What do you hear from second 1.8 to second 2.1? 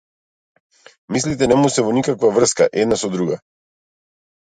во